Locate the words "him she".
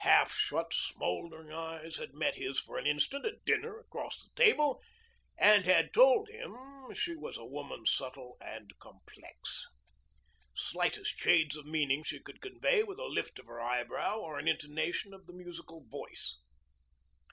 6.28-7.14